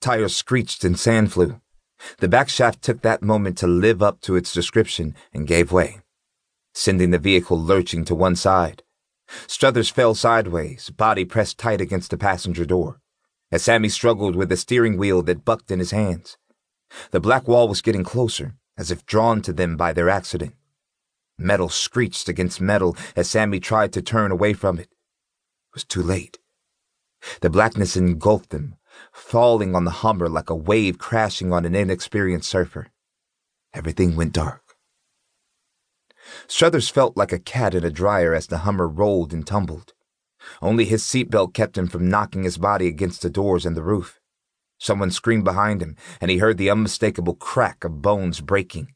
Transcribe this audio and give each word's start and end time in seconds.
Tires 0.00 0.34
screeched 0.34 0.84
and 0.84 0.98
sand 0.98 1.32
flew. 1.32 1.60
The 2.18 2.28
back 2.28 2.48
shaft 2.48 2.82
took 2.82 3.02
that 3.02 3.22
moment 3.22 3.56
to 3.58 3.66
live 3.66 4.02
up 4.02 4.20
to 4.22 4.36
its 4.36 4.52
description 4.52 5.14
and 5.32 5.46
gave 5.46 5.70
way, 5.70 6.00
sending 6.74 7.10
the 7.10 7.18
vehicle 7.18 7.60
lurching 7.60 8.04
to 8.06 8.14
one 8.14 8.36
side. 8.36 8.82
Struthers 9.46 9.88
fell 9.88 10.14
sideways, 10.14 10.90
body 10.90 11.24
pressed 11.24 11.58
tight 11.58 11.80
against 11.80 12.10
the 12.10 12.18
passenger 12.18 12.64
door, 12.64 13.00
as 13.50 13.62
Sammy 13.62 13.88
struggled 13.88 14.34
with 14.34 14.48
the 14.48 14.56
steering 14.56 14.96
wheel 14.96 15.22
that 15.22 15.44
bucked 15.44 15.70
in 15.70 15.78
his 15.78 15.92
hands. 15.92 16.36
The 17.12 17.20
black 17.20 17.48
wall 17.48 17.68
was 17.68 17.80
getting 17.80 18.04
closer, 18.04 18.56
as 18.76 18.90
if 18.90 19.06
drawn 19.06 19.40
to 19.42 19.52
them 19.52 19.76
by 19.76 19.92
their 19.92 20.10
accident. 20.10 20.54
Metal 21.38 21.68
screeched 21.68 22.28
against 22.28 22.60
metal 22.60 22.96
as 23.16 23.30
Sammy 23.30 23.60
tried 23.60 23.92
to 23.92 24.02
turn 24.02 24.30
away 24.30 24.52
from 24.52 24.78
it. 24.78 24.88
It 24.90 25.74
was 25.74 25.84
too 25.84 26.02
late. 26.02 26.38
The 27.40 27.50
blackness 27.50 27.96
engulfed 27.96 28.50
them, 28.50 28.76
falling 29.10 29.74
on 29.74 29.84
the 29.84 29.90
Hummer 29.90 30.28
like 30.28 30.50
a 30.50 30.54
wave 30.54 30.98
crashing 30.98 31.52
on 31.52 31.64
an 31.64 31.74
inexperienced 31.74 32.48
surfer. 32.48 32.88
Everything 33.74 34.16
went 34.16 34.32
dark. 34.32 34.62
Struthers 36.46 36.88
felt 36.88 37.16
like 37.16 37.32
a 37.32 37.38
cat 37.38 37.74
in 37.74 37.84
a 37.84 37.90
dryer 37.90 38.34
as 38.34 38.46
the 38.46 38.58
Hummer 38.58 38.86
rolled 38.86 39.32
and 39.32 39.46
tumbled. 39.46 39.92
Only 40.60 40.84
his 40.84 41.02
seatbelt 41.02 41.54
kept 41.54 41.78
him 41.78 41.88
from 41.88 42.08
knocking 42.08 42.44
his 42.44 42.58
body 42.58 42.86
against 42.86 43.22
the 43.22 43.30
doors 43.30 43.64
and 43.64 43.76
the 43.76 43.82
roof. 43.82 44.20
Someone 44.78 45.10
screamed 45.10 45.44
behind 45.44 45.80
him, 45.80 45.96
and 46.20 46.30
he 46.30 46.38
heard 46.38 46.58
the 46.58 46.70
unmistakable 46.70 47.34
crack 47.34 47.84
of 47.84 48.02
bones 48.02 48.40
breaking, 48.40 48.94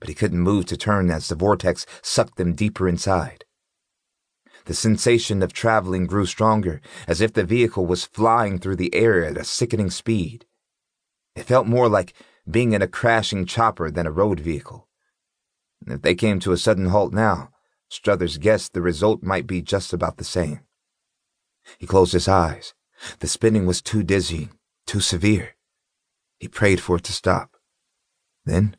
but 0.00 0.08
he 0.08 0.14
couldn't 0.14 0.40
move 0.40 0.66
to 0.66 0.76
turn 0.76 1.10
as 1.10 1.28
the 1.28 1.36
vortex 1.36 1.86
sucked 2.02 2.36
them 2.36 2.54
deeper 2.54 2.88
inside. 2.88 3.44
The 4.66 4.74
sensation 4.74 5.42
of 5.42 5.52
traveling 5.52 6.06
grew 6.06 6.26
stronger, 6.26 6.80
as 7.06 7.20
if 7.20 7.32
the 7.32 7.44
vehicle 7.44 7.86
was 7.86 8.04
flying 8.04 8.58
through 8.58 8.76
the 8.76 8.94
air 8.94 9.24
at 9.24 9.36
a 9.36 9.44
sickening 9.44 9.90
speed. 9.90 10.46
It 11.34 11.44
felt 11.44 11.66
more 11.66 11.88
like 11.88 12.14
being 12.48 12.72
in 12.72 12.82
a 12.82 12.88
crashing 12.88 13.46
chopper 13.46 13.90
than 13.90 14.06
a 14.06 14.12
road 14.12 14.40
vehicle. 14.40 14.88
If 15.86 16.02
they 16.02 16.14
came 16.14 16.40
to 16.40 16.52
a 16.52 16.58
sudden 16.58 16.86
halt 16.86 17.12
now, 17.12 17.50
Struthers 17.90 18.38
guessed 18.38 18.72
the 18.72 18.80
result 18.80 19.22
might 19.22 19.48
be 19.48 19.60
just 19.60 19.92
about 19.92 20.16
the 20.16 20.24
same. 20.24 20.60
He 21.78 21.86
closed 21.88 22.12
his 22.12 22.28
eyes. 22.28 22.72
The 23.18 23.26
spinning 23.26 23.66
was 23.66 23.82
too 23.82 24.04
dizzying, 24.04 24.50
too 24.86 25.00
severe. 25.00 25.56
He 26.38 26.46
prayed 26.46 26.80
for 26.80 26.96
it 26.96 27.04
to 27.04 27.12
stop. 27.12 27.56
Then, 28.44 28.76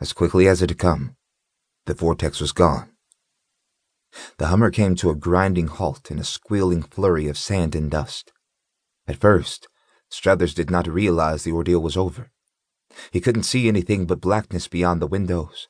as 0.00 0.12
quickly 0.12 0.46
as 0.46 0.62
it 0.62 0.70
had 0.70 0.78
come, 0.78 1.16
the 1.86 1.94
vortex 1.94 2.40
was 2.40 2.52
gone. 2.52 2.90
The 4.38 4.48
Hummer 4.48 4.70
came 4.70 4.94
to 4.96 5.10
a 5.10 5.14
grinding 5.14 5.66
halt 5.66 6.10
in 6.10 6.18
a 6.18 6.24
squealing 6.24 6.82
flurry 6.82 7.28
of 7.28 7.38
sand 7.38 7.74
and 7.74 7.90
dust. 7.90 8.32
At 9.06 9.20
first, 9.20 9.68
Struthers 10.08 10.54
did 10.54 10.70
not 10.70 10.86
realize 10.86 11.42
the 11.42 11.52
ordeal 11.52 11.80
was 11.80 11.96
over. 11.96 12.30
He 13.10 13.20
couldn't 13.20 13.42
see 13.42 13.68
anything 13.68 14.06
but 14.06 14.20
blackness 14.20 14.68
beyond 14.68 15.02
the 15.02 15.06
windows. 15.06 15.68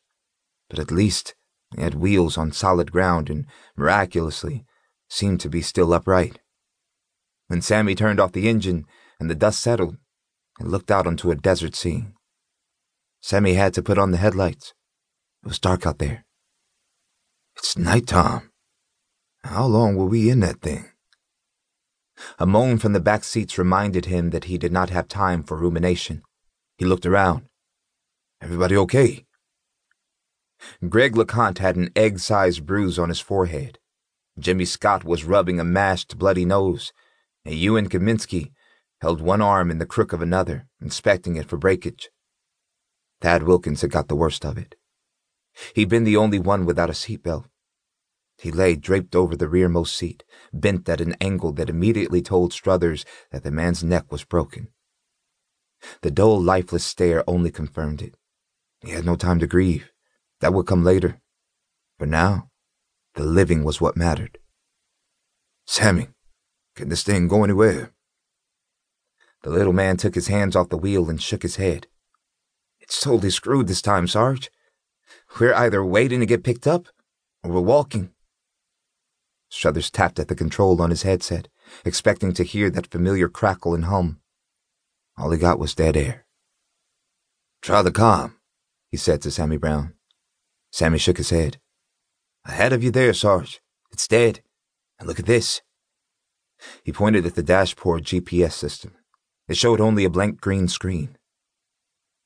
But 0.69 0.79
at 0.79 0.91
least 0.91 1.35
he 1.75 1.83
had 1.83 1.95
wheels 1.95 2.37
on 2.37 2.53
solid 2.53 2.93
ground 2.93 3.31
and, 3.31 3.47
miraculously, 3.77 4.65
seemed 5.09 5.41
to 5.41 5.49
be 5.49 5.63
still 5.63 5.93
upright. 5.93 6.41
When 7.49 7.63
Sammy 7.63 7.95
turned 7.95 8.21
off 8.21 8.33
the 8.33 8.49
engine 8.49 8.87
and 9.19 9.31
the 9.31 9.35
dust 9.35 9.61
settled, 9.61 9.97
he 10.59 10.65
looked 10.65 10.91
out 10.91 11.07
onto 11.07 11.31
a 11.31 11.37
desert 11.37 11.75
scene. 11.75 12.15
Sammy 13.21 13.55
had 13.55 13.75
to 13.75 13.83
put 13.83 13.99
on 13.99 14.11
the 14.11 14.19
headlights. 14.19 14.75
It 15.43 15.49
was 15.49 15.59
dark 15.59 15.87
out 15.87 15.99
there. 15.99 16.26
Night 17.79 18.07
time. 18.07 18.51
How 19.45 19.67
long 19.67 19.97
were 19.97 20.07
we 20.07 20.31
in 20.31 20.41
that 20.41 20.63
thing? 20.63 20.87
A 22.39 22.47
moan 22.47 22.79
from 22.79 22.95
the 22.95 23.01
back 23.01 23.23
seats 23.23 23.59
reminded 23.59 24.07
him 24.07 24.31
that 24.31 24.45
he 24.45 24.57
did 24.57 24.73
not 24.73 24.89
have 24.89 25.09
time 25.09 25.43
for 25.43 25.59
rumination. 25.59 26.23
He 26.79 26.87
looked 26.87 27.05
around. 27.05 27.51
Everybody 28.41 28.79
okay? 28.79 29.27
Greg 30.89 31.17
LeConte 31.17 31.59
had 31.59 31.77
an 31.77 31.91
egg-sized 31.95 32.65
bruise 32.65 32.99
on 32.99 33.11
his 33.11 33.21
forehead. 33.21 33.79
Jimmy 34.39 34.65
Scott 34.65 35.05
was 35.05 35.25
rubbing 35.25 35.61
a 35.61 35.65
mashed, 35.65 36.17
bloody 36.17 36.47
nose, 36.47 36.95
and 37.45 37.55
Ewan 37.55 37.91
Kaminsky 37.91 38.53
held 39.03 39.21
one 39.21 39.43
arm 39.43 39.71
in 39.71 39.77
the 39.77 39.84
crook 39.84 40.15
of 40.15 40.23
another, 40.23 40.67
inspecting 40.81 41.37
it 41.37 41.47
for 41.47 41.59
breakage. 41.59 42.09
Thad 43.21 43.43
Wilkins 43.43 43.83
had 43.83 43.91
got 43.91 44.09
the 44.09 44.17
worst 44.17 44.47
of 44.47 44.56
it. 44.56 44.77
He'd 45.75 45.91
been 45.91 46.05
the 46.05 46.17
only 46.17 46.39
one 46.39 46.65
without 46.65 46.89
a 46.89 46.95
seatbelt. 46.95 47.45
He 48.39 48.51
lay 48.51 48.77
draped 48.77 49.17
over 49.17 49.35
the 49.35 49.49
rearmost 49.49 49.97
seat, 49.97 50.23
bent 50.53 50.89
at 50.89 51.01
an 51.01 51.17
angle 51.21 51.53
that 51.53 51.71
immediately 51.71 52.21
told 52.21 52.53
Struthers 52.53 53.05
that 53.33 53.43
the 53.43 53.51
man's 53.51 53.83
neck 53.83 54.13
was 54.13 54.25
broken. 54.25 54.69
The 56.03 56.11
dull, 56.11 56.41
lifeless 56.41 56.85
stare 56.85 57.25
only 57.27 57.51
confirmed 57.51 58.03
it. 58.03 58.17
He 58.81 58.93
had 58.93 59.07
no 59.07 59.17
time 59.17 59.39
to 59.41 59.47
grieve. 59.47 59.91
That 60.41 60.53
would 60.53 60.67
come 60.67 60.85
later. 60.85 61.21
For 61.99 62.07
now, 62.07 62.51
the 63.15 63.25
living 63.25 63.65
was 63.65 63.81
what 63.81 63.97
mattered. 63.97 64.39
Sammy, 65.67 66.09
can 66.75 66.91
this 66.91 67.03
thing 67.03 67.29
go 67.29 67.43
anywhere? 67.43 67.93
The 69.43 69.51
little 69.51 69.73
man 69.73 69.97
took 69.97 70.15
his 70.15 70.29
hands 70.29 70.55
off 70.55 70.69
the 70.69 70.77
wheel 70.77 71.09
and 71.09 71.23
shook 71.23 71.43
his 71.43 71.57
head. 71.57 71.87
It's 72.81 73.01
totally 73.01 73.31
screwed 73.31 73.67
this 73.67 73.83
time, 73.83 74.07
Sarge. 74.07 74.51
We're 75.41 75.55
either 75.55 75.85
waiting 75.85 76.21
to 76.21 76.27
get 76.27 76.45
picked 76.45 76.67
up, 76.67 76.89
or 77.43 77.51
we're 77.51 77.61
walking. 77.61 78.11
Struthers 79.49 79.91
tapped 79.91 80.19
at 80.19 80.29
the 80.29 80.34
control 80.34 80.81
on 80.83 80.91
his 80.91 81.03
headset, 81.03 81.49
expecting 81.84 82.33
to 82.34 82.45
hear 82.45 82.71
that 82.71 82.89
familiar 82.89 83.29
crackle 83.29 83.75
and 83.75 83.87
hum. 83.87 84.21
All 85.17 85.31
he 85.31 85.39
got 85.39 85.59
was 85.59 85.75
dead 85.75 85.97
air. 85.97 86.27
Try 87.62 87.83
the 87.83 87.91
com, 87.91 88.37
he 88.91 88.97
said 88.97 89.23
to 89.23 89.31
Sammy 89.31 89.56
Brown. 89.56 89.95
Sammy 90.71 90.99
shook 90.99 91.17
his 91.17 91.31
head. 91.31 91.59
Ahead 92.45 92.73
of 92.73 92.85
you 92.85 92.91
there, 92.91 93.12
Sarge. 93.12 93.61
It's 93.91 94.06
dead. 94.06 94.41
And 94.99 95.09
look 95.09 95.19
at 95.19 95.27
this. 95.27 95.62
He 96.85 96.93
pointed 96.93 97.27
at 97.27 97.35
the 97.35 97.43
dashboard 97.43 98.05
GPS 98.05 98.53
system. 98.53 98.93
It 99.49 99.56
showed 99.56 99.81
only 99.81 100.05
a 100.05 100.11
blank 100.11 100.41
green 100.41 100.69
screen. 100.69 101.17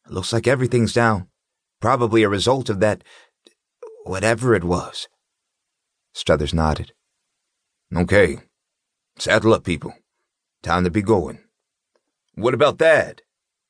It 0.06 0.12
looks 0.12 0.32
like 0.32 0.46
everything's 0.46 0.92
down. 0.92 1.28
Probably 1.80 2.22
a 2.22 2.28
result 2.28 2.68
of 2.68 2.80
that. 2.80 3.04
whatever 4.04 4.54
it 4.54 4.64
was. 4.64 5.08
Struthers 6.12 6.52
nodded. 6.52 6.92
Okay. 7.94 8.38
Saddle 9.18 9.54
up, 9.54 9.64
people. 9.64 9.94
Time 10.62 10.84
to 10.84 10.90
be 10.90 11.02
going. 11.02 11.40
What 12.34 12.54
about 12.54 12.78
Thad? 12.78 13.22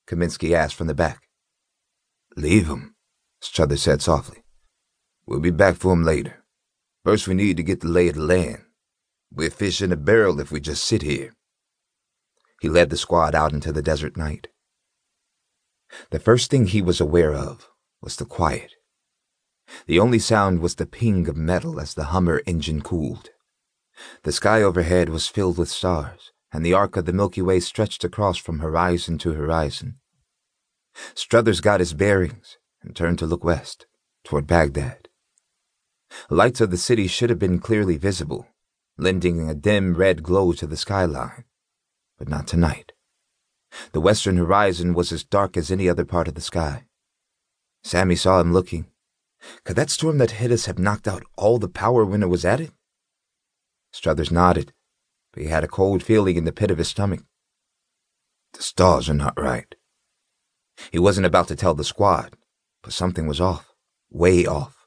Kaminsky 0.06 0.52
asked 0.52 0.74
from 0.74 0.88
the 0.88 0.94
back. 0.94 1.22
Leave 2.36 2.68
him, 2.68 2.94
Struthers 3.40 3.82
said 3.82 4.02
softly. 4.02 4.44
We'll 5.26 5.40
be 5.40 5.50
back 5.50 5.76
for 5.76 5.92
him 5.92 6.04
later. 6.04 6.44
First, 7.04 7.26
we 7.26 7.34
need 7.34 7.56
to 7.56 7.62
get 7.62 7.80
the 7.80 7.88
lay 7.88 8.08
of 8.08 8.16
the 8.16 8.22
land. 8.22 8.64
We're 9.32 9.50
fish 9.50 9.80
in 9.80 9.92
a 9.92 9.96
barrel 9.96 10.40
if 10.40 10.52
we 10.52 10.60
just 10.60 10.84
sit 10.84 11.02
here. 11.02 11.32
He 12.60 12.68
led 12.68 12.90
the 12.90 12.96
squad 12.96 13.34
out 13.34 13.52
into 13.52 13.72
the 13.72 13.82
desert 13.82 14.16
night. 14.16 14.48
The 16.10 16.20
first 16.20 16.50
thing 16.50 16.66
he 16.66 16.82
was 16.82 17.00
aware 17.00 17.32
of 17.32 17.68
was 18.02 18.16
the 18.16 18.26
quiet. 18.26 18.74
The 19.86 19.98
only 19.98 20.18
sound 20.18 20.60
was 20.60 20.74
the 20.74 20.86
ping 20.86 21.28
of 21.28 21.36
metal 21.36 21.80
as 21.80 21.94
the 21.94 22.06
Hummer 22.06 22.42
engine 22.46 22.82
cooled. 22.82 23.30
The 24.22 24.32
sky 24.32 24.62
overhead 24.62 25.08
was 25.08 25.28
filled 25.28 25.58
with 25.58 25.68
stars, 25.68 26.32
and 26.52 26.64
the 26.64 26.74
arc 26.74 26.96
of 26.96 27.04
the 27.04 27.12
Milky 27.12 27.42
Way 27.42 27.60
stretched 27.60 28.04
across 28.04 28.36
from 28.36 28.58
horizon 28.58 29.18
to 29.18 29.32
horizon. 29.32 29.98
Struthers 31.14 31.60
got 31.60 31.80
his 31.80 31.94
bearings 31.94 32.58
and 32.82 32.94
turned 32.94 33.18
to 33.18 33.26
look 33.26 33.44
west, 33.44 33.86
toward 34.24 34.46
Baghdad. 34.46 35.08
Lights 36.28 36.60
of 36.60 36.70
the 36.70 36.76
city 36.76 37.06
should 37.06 37.30
have 37.30 37.38
been 37.38 37.58
clearly 37.58 37.96
visible, 37.96 38.48
lending 38.98 39.48
a 39.48 39.54
dim 39.54 39.94
red 39.94 40.22
glow 40.22 40.52
to 40.52 40.66
the 40.66 40.76
skyline, 40.76 41.44
but 42.18 42.28
not 42.28 42.46
tonight. 42.46 42.92
The 43.92 44.00
western 44.00 44.36
horizon 44.36 44.94
was 44.94 45.12
as 45.12 45.24
dark 45.24 45.56
as 45.56 45.70
any 45.70 45.88
other 45.88 46.04
part 46.04 46.26
of 46.26 46.34
the 46.34 46.40
sky. 46.40 46.86
Sammy 47.84 48.16
saw 48.16 48.40
him 48.40 48.52
looking. 48.52 48.86
Could 49.64 49.76
that 49.76 49.90
storm 49.90 50.18
that 50.18 50.32
hit 50.32 50.50
us 50.50 50.66
have 50.66 50.78
knocked 50.78 51.08
out 51.08 51.22
all 51.36 51.58
the 51.58 51.68
power 51.68 52.04
when 52.04 52.22
it 52.22 52.28
was 52.28 52.44
at 52.44 52.60
it? 52.60 52.72
Struthers 53.92 54.30
nodded, 54.30 54.72
but 55.32 55.42
he 55.42 55.48
had 55.48 55.64
a 55.64 55.68
cold 55.68 56.02
feeling 56.02 56.36
in 56.36 56.44
the 56.44 56.52
pit 56.52 56.70
of 56.70 56.78
his 56.78 56.88
stomach. 56.88 57.20
The 58.52 58.62
stars 58.62 59.08
are 59.08 59.14
not 59.14 59.40
right. 59.40 59.74
He 60.90 60.98
wasn't 60.98 61.26
about 61.26 61.48
to 61.48 61.56
tell 61.56 61.74
the 61.74 61.84
squad, 61.84 62.36
but 62.82 62.92
something 62.92 63.26
was 63.26 63.40
off, 63.40 63.72
way 64.10 64.46
off. 64.46 64.86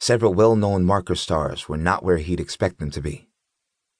Several 0.00 0.34
well-known 0.34 0.84
marker 0.84 1.14
stars 1.14 1.68
were 1.68 1.76
not 1.76 2.02
where 2.02 2.18
he'd 2.18 2.40
expect 2.40 2.78
them 2.78 2.90
to 2.90 3.00
be. 3.00 3.28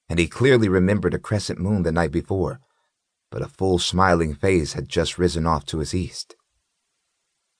And 0.08 0.18
he 0.18 0.26
clearly 0.26 0.68
remembered 0.68 1.14
a 1.14 1.18
crescent 1.18 1.60
moon 1.60 1.82
the 1.82 1.92
night 1.92 2.10
before, 2.10 2.60
but 3.30 3.42
a 3.42 3.48
full 3.48 3.78
smiling 3.78 4.34
face 4.34 4.72
had 4.72 4.88
just 4.88 5.18
risen 5.18 5.46
off 5.46 5.64
to 5.66 5.78
his 5.78 5.94
east. 5.94 6.34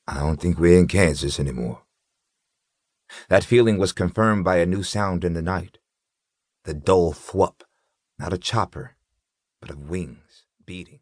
I 0.07 0.19
don't 0.19 0.41
think 0.41 0.59
we're 0.59 0.79
in 0.79 0.89
Kansas 0.89 1.39
anymore. 1.39 1.83
That 3.29 3.45
feeling 3.45 3.79
was 3.79 3.93
confirmed 3.93 4.45
by 4.45 4.57
a 4.57 4.67
new 4.67 4.83
sound 4.83 5.25
in 5.25 5.35
the 5.35 5.43
night. 5.43 5.79
The 6.65 6.75
dull 6.75 7.13
thwup, 7.13 7.63
not 8.19 8.33
a 8.33 8.39
chopper, 8.39 8.97
but 9.61 9.71
of 9.71 9.89
wings 9.89 10.45
beating. 10.67 11.01